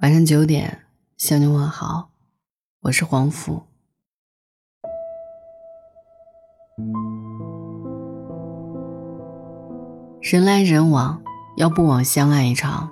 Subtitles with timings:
[0.00, 0.82] 晚上九点
[1.16, 2.10] 向你问好，
[2.82, 3.64] 我是黄甫。
[10.20, 11.20] 人来人往，
[11.56, 12.88] 要不枉相爱一场。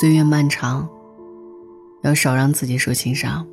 [0.00, 0.88] 岁月漫长，
[2.02, 3.46] 要少让自己受情伤。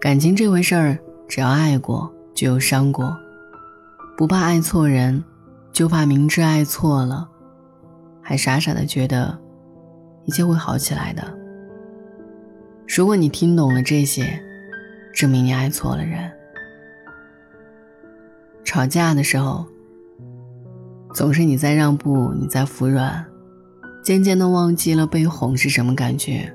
[0.00, 0.96] 感情这回事儿，
[1.26, 3.12] 只要爱过，就有伤过。
[4.16, 5.24] 不怕爱错人，
[5.72, 7.28] 就怕明知爱错了，
[8.22, 9.36] 还傻傻的觉得
[10.26, 11.22] 一切会好起来的。
[12.86, 14.38] 如果你听懂了这些，
[15.14, 16.30] 证明你爱错了人。
[18.62, 19.64] 吵架的时候。
[21.14, 23.24] 总是你在让步，你在服软，
[24.04, 26.54] 渐渐的忘记了被哄是什么感觉，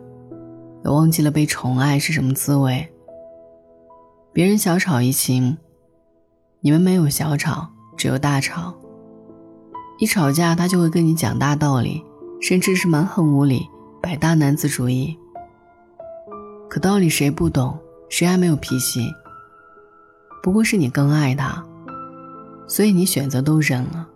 [0.86, 2.88] 也忘记了被宠爱是什么滋味。
[4.31, 5.58] 别人小吵怡情，
[6.59, 8.76] 你们没有小吵，只有大吵。
[9.98, 12.06] 一吵架，他就会跟你讲大道理，
[12.41, 13.70] 甚至是蛮横无理，
[14.02, 15.18] 摆大男子主义。
[16.67, 17.78] 可道理谁不懂，
[18.09, 19.08] 谁还没有脾气？
[20.42, 21.64] 不过是你更爱他，
[22.67, 24.08] 所以你选择都忍了。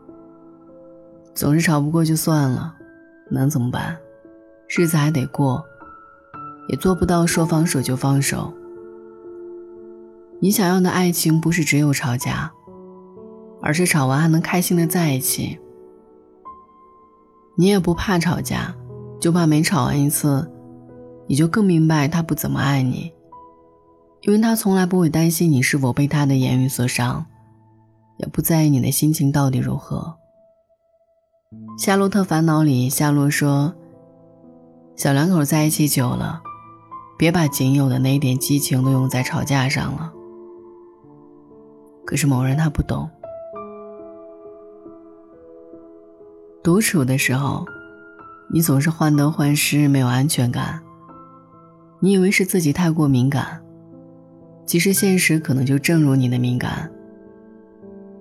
[1.35, 2.73] 总是吵不过就算了，
[3.29, 3.95] 能怎么办？
[4.67, 5.63] 日子还得过，
[6.69, 8.51] 也做不到说放手就放手。
[10.39, 12.51] 你想要的爱情不是只有吵架，
[13.61, 15.59] 而是吵完还能开心的在一起。
[17.55, 18.75] 你也不怕吵架，
[19.19, 20.51] 就怕每吵完一次，
[21.27, 23.13] 你就更明白他不怎么爱你，
[24.21, 27.25] 因为他从来不会担心你是否被他的言语所伤，
[28.17, 30.17] 也不在意你的心情到底如何。
[31.81, 33.73] 《夏洛特烦恼》里，夏洛说
[34.97, 36.41] ：“小两口在一起久了，
[37.17, 40.11] 别把仅有的那一点激情都用在吵架上了。”
[42.05, 43.09] 可是某人他不懂。
[46.65, 47.63] 独处的时候，
[48.49, 50.81] 你总是患得患失，没有安全感。
[51.99, 53.61] 你以为是自己太过敏感，
[54.65, 56.91] 其实现实可能就正如你的敏感。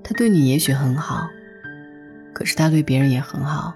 [0.03, 1.27] 他对你也许很好。
[2.35, 3.73] 可是他对别人也很好，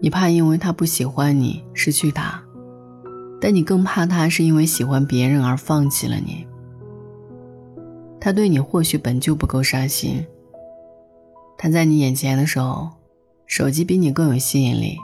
[0.00, 2.42] 你怕因为他不喜欢你失去他，
[3.40, 6.44] 但你更怕他是因为喜欢别人而放弃了你。
[8.20, 10.26] 他对你或许本就不够上心，
[11.62, 12.88] 他在你眼前的时候，
[13.46, 14.96] 手机比你更有吸引力；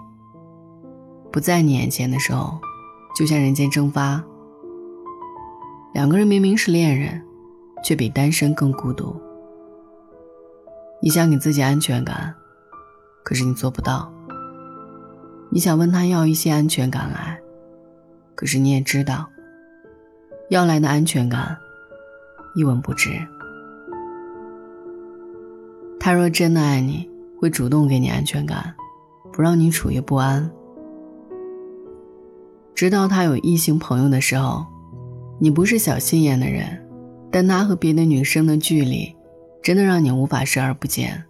[1.31, 2.59] 不在你眼前的时候，
[3.15, 4.25] 就像人间蒸发。
[5.93, 7.22] 两个人明明是恋人，
[7.84, 9.15] 却比单身更孤独。
[11.03, 12.34] 你想给自己安全感，
[13.22, 14.11] 可是你做不到。
[15.50, 17.39] 你想问他要一些安全感来，
[18.34, 19.28] 可是你也知道，
[20.49, 21.55] 要来的安全感
[22.55, 23.21] 一文不值。
[26.06, 28.72] 他若真的爱你，会主动给你安全感，
[29.33, 30.49] 不让你处于不安。
[32.77, 34.65] 直到他有异性朋友的时候，
[35.41, 36.81] 你不是小心眼的人，
[37.28, 39.12] 但他和别的女生的距离。
[39.65, 41.25] 真的让你无法视而不见。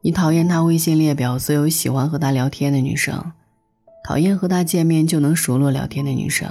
[0.00, 3.30] 你讨厌他微信列表所有喜欢和他聊天的女生，
[4.02, 6.50] 讨厌和他见面就能熟络聊天的女生，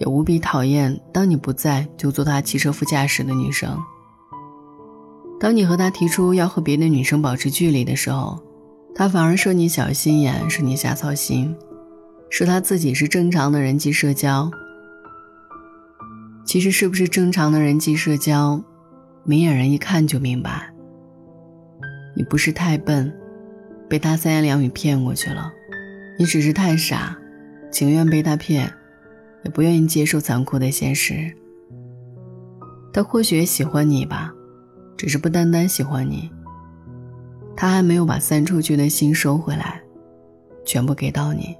[0.00, 3.80] 也无比讨厌当你不在就坐他汽车副驾驶的女生。
[5.42, 8.40] 当你和他提出要和别的女生保持距离的时候，
[8.94, 11.52] 他反而说你小心眼，说你瞎操心，
[12.30, 14.48] 说他自己是正常的人际社交。
[16.44, 18.62] 其实是不是正常的人际社交？
[19.24, 20.72] 明眼人一看就明白，
[22.16, 23.12] 你不是太笨，
[23.88, 25.52] 被他三言两语骗过去了，
[26.20, 27.18] 你只是太傻，
[27.72, 28.72] 情愿被他骗，
[29.44, 31.34] 也不愿意接受残酷的现实。
[32.92, 34.32] 他或许也喜欢你吧，
[34.96, 36.30] 只是不单单喜欢你，
[37.56, 39.82] 他还没有把散出去的心收回来，
[40.64, 41.56] 全部给到你。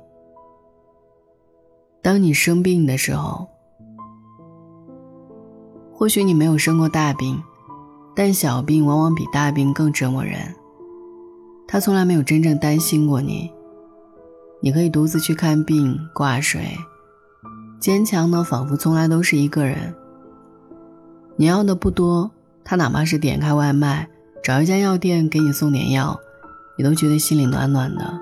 [2.02, 3.48] 当你生病的时候，
[5.92, 7.42] 或许你没有生过大病。
[8.14, 10.54] 但小病往往比大病更折磨人。
[11.66, 13.50] 他从来没有真正担心过你，
[14.60, 16.76] 你可以独自去看病挂水，
[17.80, 19.94] 坚强的仿佛从来都是一个人。
[21.36, 22.30] 你要的不多，
[22.64, 24.08] 他哪怕是点开外卖，
[24.42, 26.18] 找一家药店给你送点药，
[26.76, 28.20] 你都觉得心里暖暖的。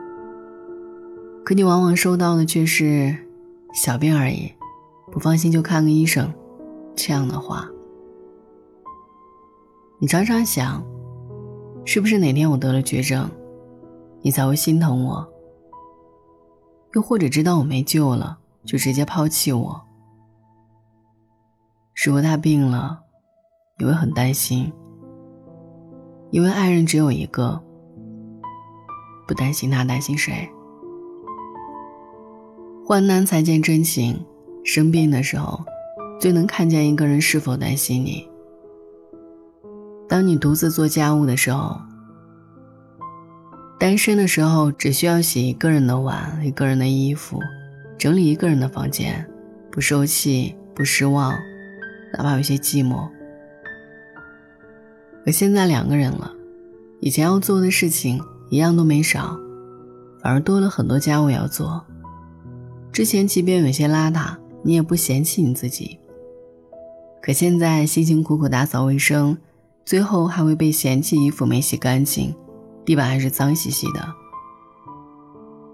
[1.44, 3.16] 可你往往收到的却是
[3.74, 4.52] 小病而已，
[5.10, 6.32] 不放心就看个医生，
[6.94, 7.68] 这样的话。
[9.98, 10.82] 你常常想，
[11.84, 13.30] 是不是哪天我得了绝症，
[14.22, 15.28] 你才会心疼我？
[16.94, 19.82] 又或者知道我没救了，就直接抛弃我？
[22.04, 23.00] 如果他病了，
[23.80, 24.70] 你会很担心，
[26.30, 27.58] 因为爱人只有一个，
[29.26, 30.46] 不担心他，担心谁？
[32.84, 34.22] 患难才见真情，
[34.64, 35.64] 生病的时候，
[36.20, 38.28] 最能看见一个人是否担心你。
[40.06, 41.80] 当你独自做家务的时候，
[43.78, 47.40] 单身的时候，只需要洗一个人的碗，一个人的衣服，
[47.96, 49.26] 整理一个人的房间，
[49.72, 51.32] 不受气，不失望，
[52.12, 53.08] 哪怕有些寂寞。
[55.24, 56.32] 可现在两个人了，
[57.00, 59.36] 以前要做的事情一样都没少，
[60.22, 61.84] 反而多了很多家务要做。
[62.92, 65.98] 之前即便有些邋遢，你也不嫌弃你自己。
[67.22, 69.36] 可现在辛辛苦苦打扫卫生，
[69.84, 72.34] 最后还会被嫌弃衣服没洗干净，
[72.84, 74.08] 地板还是脏兮兮的。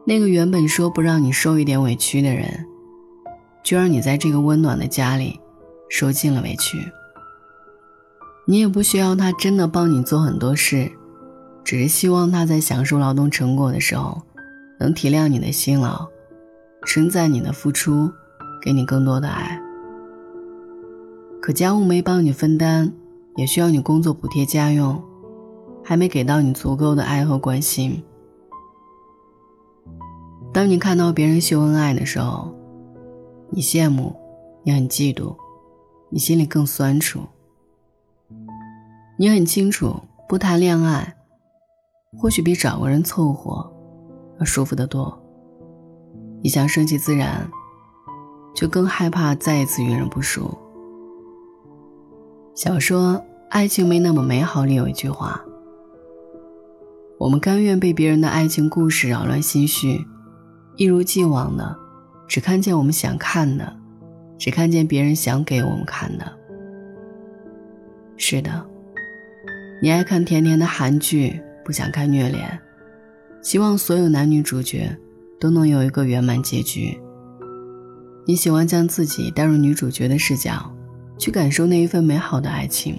[0.04, 2.66] 那个原本说不让你受一点委屈的人，
[3.64, 5.40] 就让你在这个温暖的家里
[5.88, 6.78] 受尽了委屈。
[8.48, 10.92] 你也不需要他真的帮你做很多事，
[11.64, 14.22] 只是希望他在享受劳动成果的时候，
[14.78, 16.06] 能体谅你的辛劳。
[16.86, 18.08] 称赞你的付出，
[18.62, 19.60] 给你更多的爱。
[21.42, 22.92] 可家务没帮你分担，
[23.34, 25.02] 也需要你工作补贴家用，
[25.82, 28.00] 还没给到你足够的爱和关心。
[30.52, 32.54] 当你看到别人秀恩爱的时候，
[33.50, 34.14] 你羡慕，
[34.62, 35.34] 你很嫉妒，
[36.10, 37.22] 你心里更酸楚。
[39.18, 39.96] 你很清楚，
[40.28, 41.16] 不谈恋爱，
[42.18, 43.72] 或许比找个人凑合
[44.38, 45.18] 要舒服得多。
[46.42, 47.50] 你想顺其自然，
[48.54, 50.56] 就更害怕再一次与人不熟。
[52.54, 53.14] 小说
[53.48, 55.42] 《爱情没那么美好》里有一句话
[57.18, 60.04] ：“我们甘愿被别人的爱情故事扰乱心绪，
[60.76, 61.74] 一如既往的
[62.28, 63.74] 只看见我们想看的，
[64.36, 66.30] 只看见别人想给我们看的。”
[68.18, 68.66] 是的，
[69.82, 72.58] 你爱看甜甜的韩剧，不想看虐恋，
[73.42, 74.96] 希望所有男女主角。
[75.38, 76.98] 都能有一个圆满结局。
[78.26, 80.74] 你喜欢将自己带入女主角的视角，
[81.18, 82.98] 去感受那一份美好的爱情。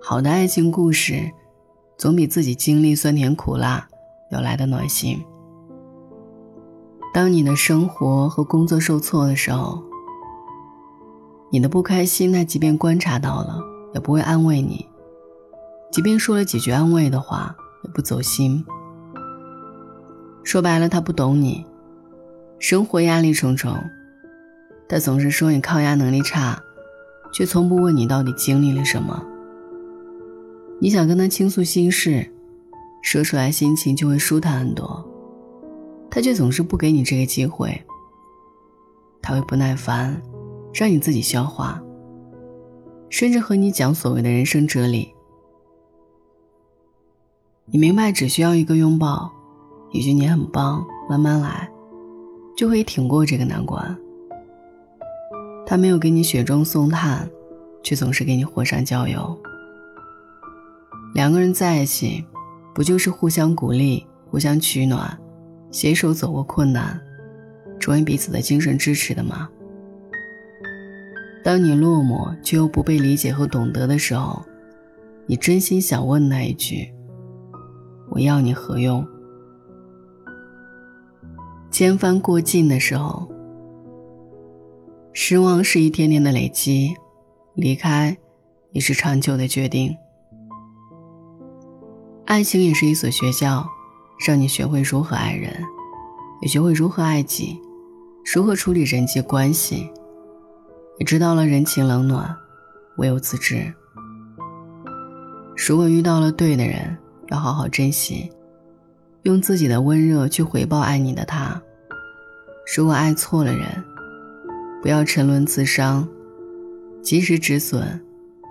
[0.00, 1.30] 好的爱情故事，
[1.96, 3.86] 总比自己经历酸甜苦辣
[4.32, 5.22] 要来的暖心。
[7.14, 9.80] 当你的生活和工作受挫的时候，
[11.52, 13.60] 你的不开心，他即便观察到了，
[13.94, 14.84] 也不会安慰你；
[15.92, 17.54] 即便说了几句安慰的话，
[17.84, 18.64] 也不走心。
[20.42, 21.66] 说白了，他不懂你，
[22.58, 23.76] 生活压力重重，
[24.88, 26.58] 他总是说你抗压能力差，
[27.30, 29.22] 却从不问你到底经历了什么。
[30.80, 32.26] 你想跟他倾诉心事，
[33.02, 35.06] 说出来心情就会舒坦很多，
[36.10, 37.78] 他却总是不给你这个机会。
[39.20, 40.20] 他会不耐烦，
[40.72, 41.80] 让你自己消化，
[43.10, 45.11] 甚至和你讲所谓的人生哲理。
[47.66, 49.30] 你明白，只需要一个拥抱。
[49.92, 51.70] 一句你很棒，慢慢来，
[52.56, 53.96] 就可以挺过这个难关。
[55.64, 57.28] 他没有给你雪中送炭，
[57.82, 59.38] 却总是给你火上浇油。
[61.14, 62.24] 两个人在一起，
[62.74, 65.16] 不就是互相鼓励、互相取暖，
[65.70, 67.00] 携手走过困难，
[67.78, 69.48] 成为彼此的精神支持的吗？
[71.44, 74.42] 当你落寞却又不被理解和懂得的时候，
[75.26, 76.92] 你真心想问那一句
[78.12, 79.06] ：“我要你何用？”
[81.70, 83.26] 千帆过尽的时候，
[85.14, 86.94] 失望是一天天的累积，
[87.54, 88.16] 离开
[88.72, 89.96] 也是长久的决定。
[92.26, 93.66] 爱情也是一所学校，
[94.26, 95.52] 让你学会如何爱人，
[96.42, 97.58] 也学会如何爱己，
[98.34, 99.90] 如何处理人际关系，
[100.98, 102.36] 也知道了人情冷暖，
[102.98, 103.72] 唯有自知。
[105.66, 106.96] 如果遇到了对的人，
[107.32, 108.30] 要好好珍惜。
[109.22, 111.60] 用自己的温热去回报爱你的他。
[112.76, 113.66] 如果爱错了人，
[114.82, 116.08] 不要沉沦自伤，
[117.02, 118.00] 及时止损，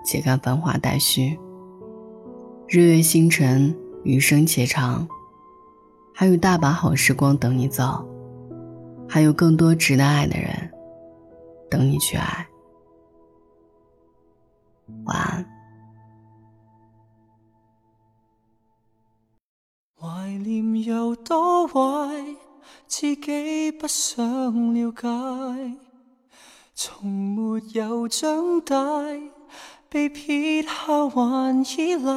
[0.04, 1.38] 且看繁华待续。
[2.68, 5.06] 日月星辰，余生且长，
[6.14, 8.08] 还有大把好时光等你走，
[9.06, 10.50] 还有更多值得爱的人
[11.70, 12.46] 等你去爱。
[15.04, 15.51] 晚安。
[20.04, 22.34] 怀念有多坏，
[22.88, 25.76] 自己不想了解，
[26.74, 28.76] 从没有长大，
[29.88, 32.12] 被撇下还依赖。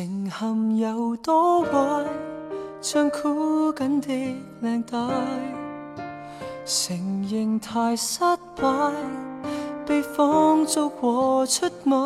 [0.00, 1.70] 情陷有多坏，
[2.80, 4.08] 像箍紧的
[4.60, 4.96] 领带，
[6.64, 6.96] 承
[7.30, 8.20] 认太失
[8.56, 8.66] 败，
[9.84, 11.96] 被放逐和出卖。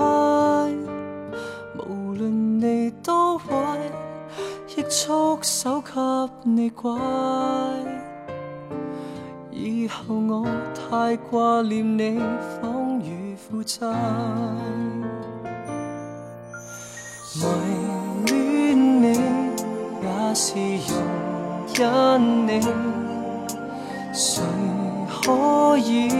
[1.88, 3.54] 无论你多坏，
[4.76, 5.92] 亦束手给
[6.42, 6.90] 你怪。
[9.52, 12.18] 以后我太挂念你，
[12.60, 13.86] 仿如负债。
[20.34, 20.52] 是
[20.88, 20.96] 容
[21.74, 22.60] 忍你，
[24.12, 24.42] 谁
[25.08, 26.10] 可以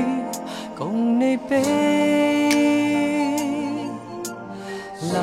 [0.79, 1.57] 共你比？
[5.13, 5.17] 难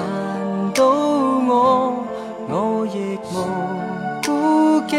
[0.75, 1.93] 道我
[2.49, 3.33] 我亦无
[4.25, 4.29] 顾
[4.87, 4.97] 忌？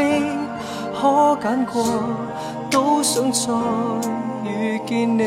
[0.98, 1.84] 可拣过，
[2.70, 3.52] 都想再
[4.48, 5.22] 遇见你，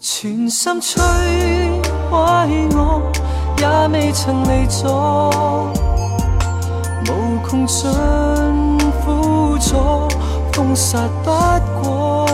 [0.00, 0.98] 全心摧
[2.10, 2.16] 毁
[2.74, 3.02] 我，
[3.58, 5.72] 也未曾离座，
[7.50, 10.08] 无穷尽苦楚，
[10.52, 11.30] 封杀不
[11.82, 12.26] 过，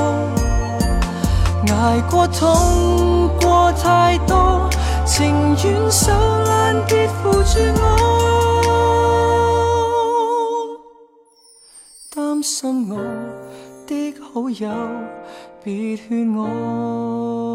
[1.69, 4.69] 挨过痛过太多，
[5.05, 6.11] 情愿受
[6.45, 7.81] 烂，别扶住我。
[12.15, 12.97] 担心我
[13.87, 14.69] 的好友，
[15.63, 17.54] 别劝我。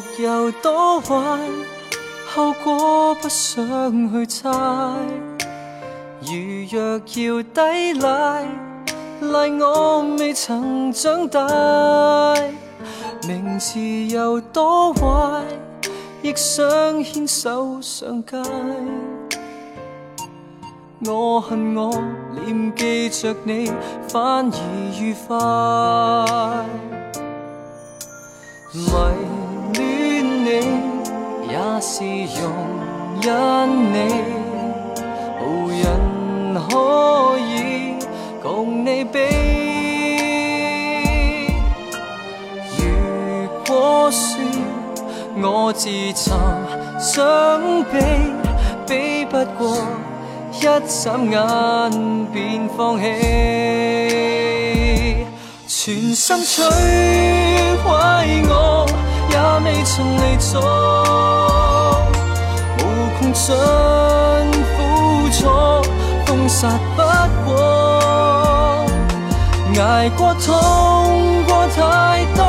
[0.00, 1.14] 目有多坏，
[2.26, 4.48] 后果不想去猜。
[6.22, 6.32] 如
[6.70, 8.46] 若要抵赖，
[9.20, 11.46] 赖我未曾长大。
[13.28, 15.42] 名字有多坏，
[16.22, 18.38] 亦想牵手上街。
[21.06, 21.92] 我恨我
[22.34, 23.70] 念记着你，
[24.08, 24.58] 反而
[24.98, 26.64] 愉快。
[28.72, 29.39] 迷
[31.60, 32.02] 也是
[32.40, 32.42] 容
[33.20, 33.28] 忍
[33.92, 33.96] 你，
[35.42, 35.78] 无人
[36.54, 37.96] 可以
[38.42, 39.18] 共你比。
[42.78, 42.80] 如
[43.66, 44.40] 果说
[45.36, 46.32] 我自寻
[46.98, 48.00] 伤悲，
[48.86, 49.76] 比不过
[50.54, 51.36] 一眨眼
[52.32, 53.04] 便放弃。
[55.68, 56.56] 全心摧
[57.84, 57.88] 毁
[58.48, 58.86] 我，
[59.30, 60.60] 也未曾离座，
[63.32, 63.52] 尽
[64.76, 64.78] 苦
[65.30, 65.46] 楚，
[66.26, 67.00] 封杀不
[67.46, 68.86] 过，
[69.76, 72.42] 挨过痛过太多，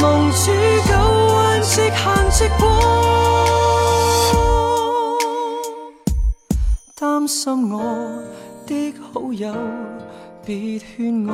[0.00, 0.52] 蒙住
[0.86, 0.90] 旧
[1.34, 1.94] 患，直行
[2.30, 2.64] 直过，
[6.98, 7.74] 担心我
[8.66, 9.52] 的好友，
[10.44, 11.32] 别劝我。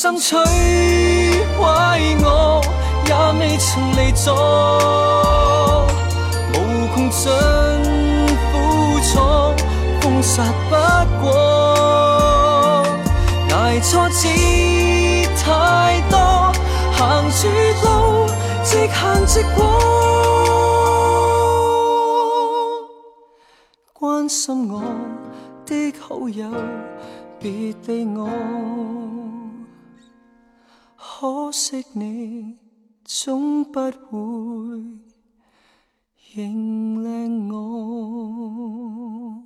[0.00, 0.38] 全心摧
[1.58, 1.66] 毁
[2.22, 2.62] 我，
[3.08, 4.28] 也未曾离座，
[6.54, 6.54] 无
[6.94, 7.26] 穷尽
[8.52, 8.54] 苦
[9.02, 9.18] 楚，
[10.00, 10.72] 封杀不
[11.20, 11.26] 过，
[13.50, 14.28] 挨挫折
[15.42, 16.16] 太多，
[16.92, 17.48] 行住
[17.82, 17.88] 路
[18.62, 19.60] 直行直过，
[23.92, 24.80] 关心我
[25.66, 26.46] 的好友，
[27.40, 28.28] 别避我。
[31.20, 32.56] 可惜你
[33.04, 33.90] 总不会
[36.32, 39.42] 认领我。